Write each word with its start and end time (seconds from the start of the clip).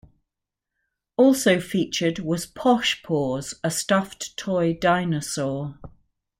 Also 1.15 1.59
featured 1.59 2.17
was 2.17 2.47
Posh 2.47 3.03
Paws, 3.03 3.53
a 3.63 3.69
stuffed 3.69 4.35
toy 4.35 4.73
dinosaur. 4.73 5.77